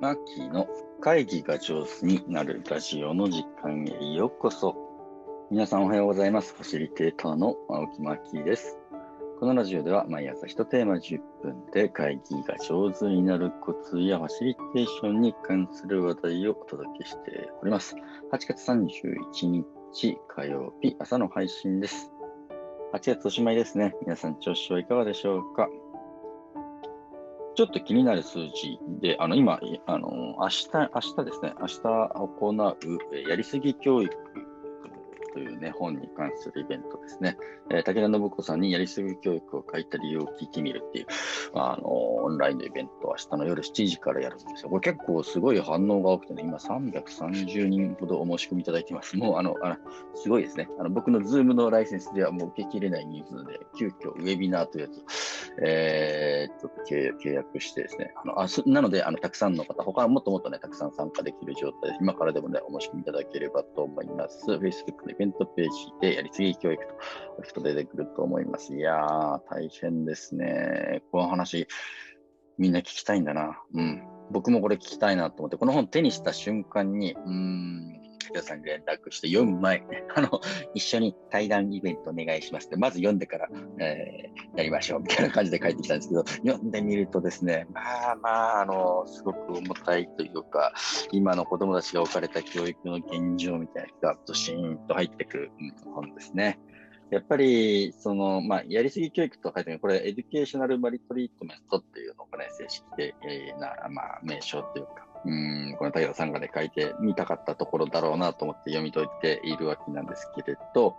[0.00, 0.66] マッキーの
[1.00, 4.74] 会議が上手になるラジオの時間へようこそ。
[5.50, 6.54] 皆さんおはようございます。
[6.54, 8.78] ファシリテーターの青木マッキーです。
[9.38, 17.94] このラジオでは毎朝1テーマ10分で会議が上手になるコツやファシリテーションに関する話題をお届けしております。
[18.32, 22.17] 8月31日火曜日朝の配信です。
[22.94, 23.94] 8月おしまいですね。
[24.00, 25.68] 皆さん調子はいかがでしょうか？
[27.54, 34.10] ちょっと気になる数字で、あの今、あの明日明日ですね、明日行うやりすぎ教育
[35.32, 37.36] というね、本に関するイベントですね。
[37.70, 41.06] えー、武田信子さんにやりすぎ教育を書いた理由を聞いてみるっていう、
[41.54, 44.70] あのオンラインのイベントを明日の夜7時からやるんですよ。
[44.70, 49.16] これ結構すごい反応が多くてね、今330人ほどお申し込みいただいてます。
[49.16, 49.76] もうあの、あの
[50.14, 50.68] すごいですね。
[50.78, 64.46] あの僕の Zoom のライセンスではもう受けきれない人数で、急遽ウェビナーというやつ、えー、ちょっと契約してですね、あのあなのであの、たくさんの方、他はもっともっとね、たくさん参加できる状態で、今からでもね、お申し込みいただければと思います。
[64.46, 66.82] Facebook ベントページでやりすぎ教育
[67.36, 68.74] と人出てくると思います。
[68.74, 71.02] いやー、大変ですね。
[71.10, 71.66] この話、
[72.56, 73.60] みんな聞きたいんだな。
[73.74, 74.02] うん。
[74.30, 77.97] 僕もこれ聞きたいなと思って、この本手にした瞬間に、うーん、
[78.28, 79.82] 武田さんに連絡して読む前、
[80.14, 80.40] あの、
[80.74, 83.48] 一緒に対談イベントお願いしますって、まず読んでから、
[83.78, 87.80] えー、やりましょうみたいな感じで書いてきたんですけど、読んでみるとですね、ま
[88.12, 90.72] あまあ、あの、すごく重たいというか、
[91.12, 95.50] 今の子供たちが置かれた教育の現状みたいなのが、ドシーンと入ってくる
[95.94, 96.58] 本ですね。
[97.10, 110.96] やっぱり、その、まあ、やりすぎ教育と書いてあるこれ、 Educational Maltreatment っていうのがね、正式で、えー、な、まあ、名称というか、うん、この武田さんがね、書いてみたかったところだろうなと思って読み解いているわけなんですけれど、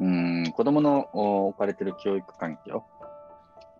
[0.00, 1.08] うん、子供の
[1.48, 2.84] 置かれている教育環境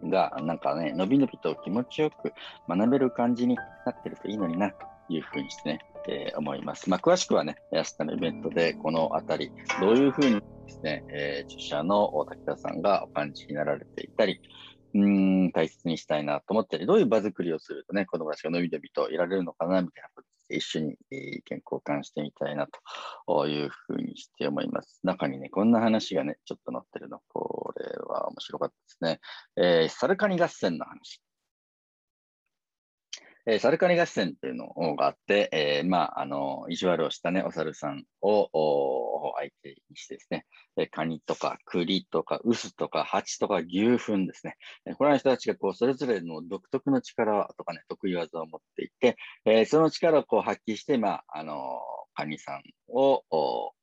[0.04, 2.32] が、なんかね、のびのびと気持ちよく
[2.68, 6.88] 学べる感じになってるといいのにな、というふうにしてね、えー、思います。
[6.88, 14.40] まあ、詳しくはね、明日のイベントでこのあたり、どういうふうにですね、えー、著者の武田さんがお感じになられていたり、
[14.96, 15.08] う
[15.48, 22.66] ん、大切にしたいなと思ったり、どういう場作りをするとね、子供たちが伸び伸びといられるのかな、みたいなことで一緒に意見交換してみたいな
[23.26, 25.00] というふうにして思います。
[25.04, 29.20] 中にね、こんな話がね、ちょっと載ってるの、これは面白かったですね。
[29.56, 31.20] えー、サルカニ合戦の話。
[33.48, 40.46] えー、サルカニ合戦っていうのがあって、えー、まあ、あの、意地悪をしたね、お猿さんを相手にしてですね、
[40.76, 44.56] えカニとか栗とか臼とか蜂とか牛糞ですね。
[44.84, 51.78] えこれの人たちがこう、それぞれの独特の力とかね、得意技を持っていて、えその力をこう発揮して、まあ、あの、
[52.14, 53.74] カニさんをこ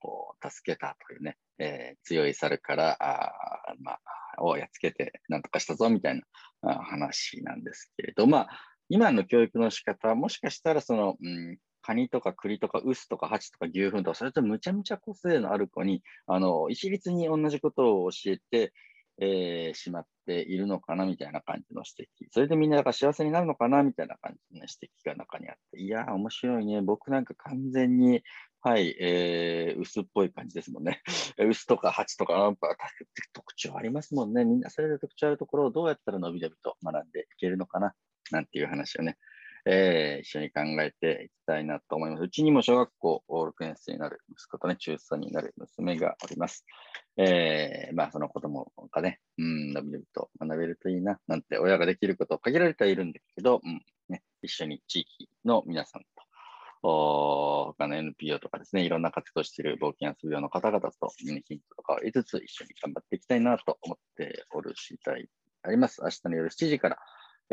[0.44, 3.31] う助けたというね、えー、強い猿からあ、
[3.79, 6.22] まあ、をやっつけてなんとかしたぞみたい
[6.63, 8.50] な話なんですけれど、まあ、
[8.89, 18.73] 今の教育の仕方はもしかしたらその、うん、カニとか栗とか臼とかハチとか牛糞とか、それとむちゃむちゃ個性のある子に、あの、一律に同じことを教えて、
[19.19, 22.27] えー、しまっているのかなみたいな感じの指摘。
[22.31, 26.81] それでみんなが幸せになるのかなみたいな感じの指摘が中にあって、いやー、面白いね。
[26.81, 28.23] 僕なんか完全に、
[28.61, 31.01] はい、えー、薄っぽい感じですもんね。
[31.38, 32.75] 薄とか蜂とか、なんか
[33.33, 34.45] 特徴ありますもんね。
[34.45, 37.93] みんなそれぞれ特徴あるところをどうやったら伸び伸びと学んでいけるのかな
[38.31, 39.17] なんていう話をね、
[39.66, 42.23] えー、一緒に考えていきたいなと思います。
[42.23, 46.66] うちにも小学校6年生になる息子とね、中3になる娘がおります。
[47.17, 56.07] えー、まあ、その子供がね、うん、のびのびと学べるといいな、なんて親ができること限られてはいるんですけど、うん、ね、一緒に地域の皆さんと、
[56.85, 65.29] お他の NPO とかですね、いろんな活動している冒険遊び用の方々と、ヒントとかを得つつ一緒に頑張っていきたいなと思っておる次第
[65.66, 66.01] あります。
[66.03, 66.97] 明日の夜7時から、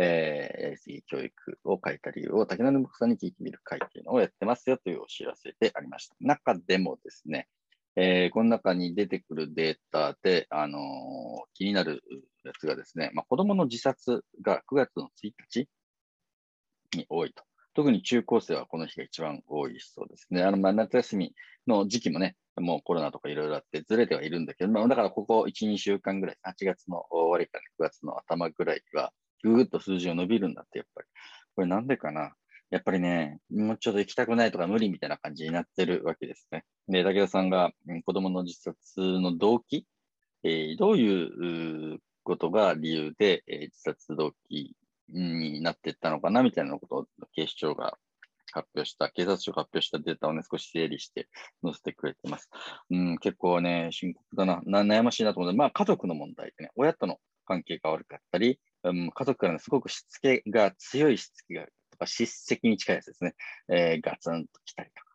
[0.02, 6.16] えー、教育を書いた理由を武田信子さんに聞いてみる会っていうのをやってますよというお知らせでありました。
[6.20, 7.48] 中でもですね、
[7.96, 10.82] えー、この中に出てくるデータで、あのー、
[11.52, 12.02] 気になる
[12.44, 15.68] やつがですね、まあ、子供の自殺が9月の1日
[16.96, 17.44] に多いと。
[17.74, 20.42] 特に中高生はこの日が一番多いそうですね。
[20.42, 21.34] あの、まあ、夏休み
[21.66, 31.08] の時期もね、もうコロナとかいろいろあってずれてはいるんだけど、まあ、だからここ1、2週間ぐらい、8月の終わりから9月の頭ぐらいは、ぐーっと数字が伸びるんだって、やっぱり。
[31.54, 32.32] これなんでかな？
[32.70, 36.64] やっぱりね、もうちょっと行きたくないとか無理みたいな感じになってるわけですね。
[36.88, 37.72] で、武田さんが
[38.06, 39.86] 子供の自殺の動機、
[40.44, 44.76] えー、どういうことが理由で、えー、自殺動機
[45.08, 47.98] になっていったのかなみたいなことを警視庁が
[48.52, 51.28] 発表した、警察庁が発表したデータをね、少し整理して
[51.64, 52.48] 載せてくれてます。
[52.90, 57.18] うん、結構ね、深刻だな、な悩ましいなと思って、まあ家族の問題でね、親との
[57.50, 63.34] 関係が悪かったり、うん、家族からのすごくしつけが強いしつけがとか、叱責に近いやつですね、
[63.68, 65.10] えー、ガツンと来たりとか。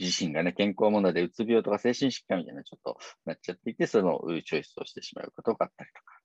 [0.00, 6.18] 自身がね、健康問題でうつ病とか精神疾患みたいなちょっとなっちゃっていて、そのチョイスをしてしまうことがあったりとか。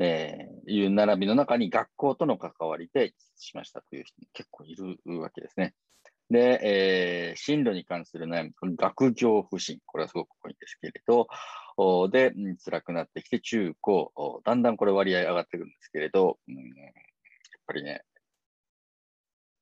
[0.00, 5.74] えー、いう並びの中に学校との関わりでしましたという人も結構いるわけですね。
[6.30, 11.26] で、えー、進路に関する悩み、学業不振、これはすごく多いんですけれど、
[12.10, 16.64] で、うん、辛くなってきて中高、だんだんこれ割合上がってくるんですけれど、うん、やっ
[17.66, 18.02] ぱりね、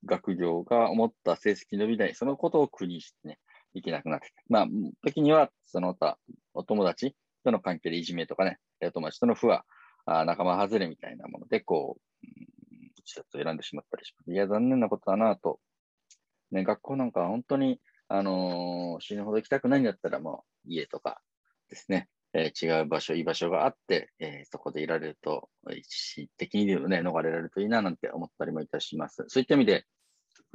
[0.05, 3.39] 学業が思った成績伸びない、そのことを苦にしてね、
[3.75, 4.67] いけなくなってまあ、
[5.05, 6.19] 時には、その他、
[6.55, 7.15] お友達
[7.45, 9.65] との関係でいじめとかね、お友達との不和、
[10.07, 14.33] あ仲間外れみたいなもので、こう、うん、自殺を選んでしまったりします。
[14.33, 15.61] いや、残念なことだなと
[16.51, 21.21] ね、学校なんか本当に、あのー、死ぬほど行きたくないんだったら、もう家とか
[21.69, 29.25] ですね、えー、違う場所、居場所があって、えー、そこでいられると、一時的にでもね、逃れられるといいななんて思ったりもいたします。
[29.29, 29.85] そういった意味で、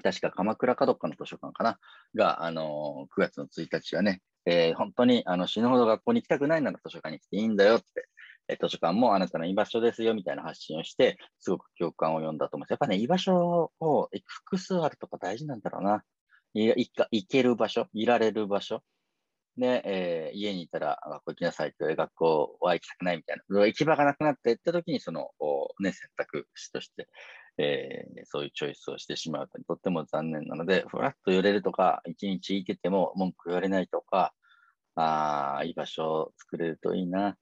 [0.03, 1.79] 確か鎌倉かどっかの図書館かな、
[2.15, 8.07] が、あのー、9月の1日はね、えー、本当にあの死ぬほど学校に行きたくないなら図書館に来ていいんだよって
[8.51, 12.71] え図書館もあなたの居場所ですよみたいな発信をして、すごく共感を読んだと思います。
[12.71, 16.03] やっぱね、居場所を複数あるとか大事なんだろうな。
[16.53, 18.83] い行ける場所、いられる場所？
[19.57, 23.65] で、えー、家にいたら学校行きなさいって、学校は行きたくないみたいな。
[23.65, 25.29] 行き場がなくなっていった時に、その、
[25.79, 27.07] ね、選択肢として、
[27.57, 34.33] えー、そういうチョイスをしてしまうととっても残念なので、ふらっと寄れるとか、一日行けても文句言われないとか、
[34.95, 37.37] あ居場所を作れるといいな。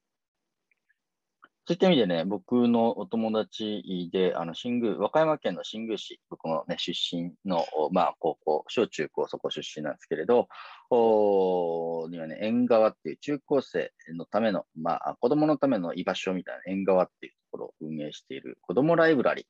[1.69, 10.47] そういった意味でね、僕のお友達で、あの、新宮、和歌山県の新宮市、僕のね、出身の、まあ、高校、小中高そこ出身なんですけれど、
[10.89, 19.47] おにはね、縁側っていう中高生のための、まあ、子供のための居場所みたいな縁側っていうところを運営している、子供ライブラリーっ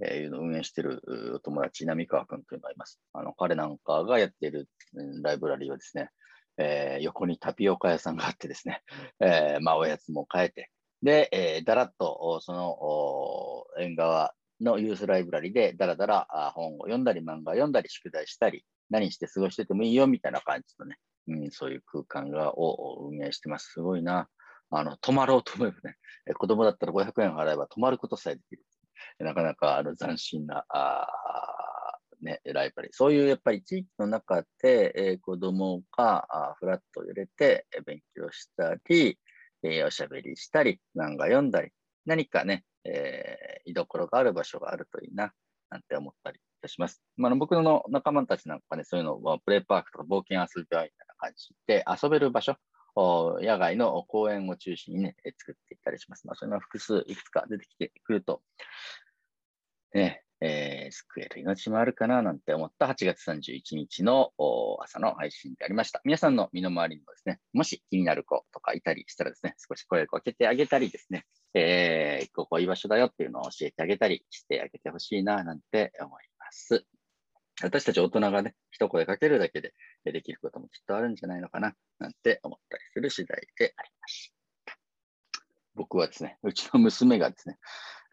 [0.00, 1.02] てね、えー、いうのを運営している
[1.34, 2.98] お友達、浪川君というのがいます。
[3.12, 4.70] あの、彼なんかがやっている
[5.22, 6.08] ライブラリーはですね、
[6.56, 8.80] えー、横にタピオカ屋さんがあってですね、
[9.20, 10.70] えー、まあ、おやつも変えて、
[11.02, 20.96] で、えー、だらっと、その、縁側のユースライブラリで、だらだら本を読んだり、漫画を読んだり、宿題したり、何して過ごしててもいいよ、みたいな感じのね、
[21.28, 23.72] うん、そういう空間がを運営してます。
[23.72, 24.28] すごいな。
[24.70, 25.96] あの、泊まろうと思えばね、
[26.34, 28.64] 子供だったら500円払えば泊まることさえできる。
[29.18, 31.08] なかなかあの斬新な、あ
[32.22, 32.92] ね、ライブラリ。
[32.92, 39.18] そういうやっぱり地域の中で、えー、子供があフラット入れて勉強したり、
[39.62, 41.70] えー、おしゃべりしたり、漫画読んだり、
[42.04, 45.32] 何かね、えー、居所がある場所があるといいな、
[45.70, 47.02] なんて思ったりいたします。
[47.16, 52.56] まあ、僕の仲間たちなんかね、そういうのをプレイパークとか冒険遊び場みたいな感じで遊べる場所、
[52.94, 56.26] 野外の公園を中心にね、作っていったりします。
[56.26, 58.42] まあ、それが複数いくつか出てきてくると、
[59.94, 64.32] ね、えー、救える命もあるかななんて思った8月31日の
[64.80, 66.00] 朝の配信でありました。
[66.04, 76.84] 皆さんの身の回りにもですね、もし気になる子とかいたりしたらですね、少し声をかけてあげたりですね、えー、ここ居場所だよっていうのを教えてあげたりしてあげてほしいななんて思います。
[77.62, 79.74] 私たち大人がね、一声かけるだけで
[80.04, 84.32] できることもきっとあるんじゃないのかななんて思ったりする次第でありまし
[84.64, 84.76] た。
[85.76, 87.58] 僕はですね、うちの娘がですね、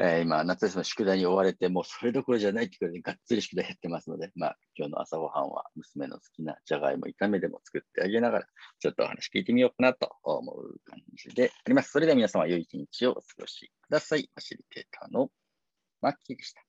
[0.01, 8.45] えー、今、夏休みの宿題に追われて、もうそれどころじゃないってことで、がっつり宿題やってますので、まあ、今日の朝ごはんは娘の好きなじゃがいも炒めでも作ってあげながら、
[8.79, 11.91] ちょっとお話聞いてみようかなと思う感じであります。
[11.91, 14.21] それでは皆様、良い一日をお過ごしください。
[14.21, 15.29] ファシリテーターの
[15.99, 16.68] マッキーでした。